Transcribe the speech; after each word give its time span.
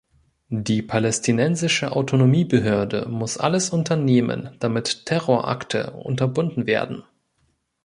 Die 0.49 0.81
Palästinensische 0.81 1.95
Autonomiebehörde 1.95 3.07
muss 3.07 3.37
alles 3.37 3.69
unternehmen, 3.69 4.49
damit 4.59 5.05
Terrorakte 5.05 5.91
unterbunden 5.91 6.65
werden. 6.65 7.03